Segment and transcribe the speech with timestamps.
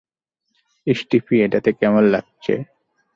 [0.87, 2.53] স্টিফি, এটাতে কেমন লাগছে?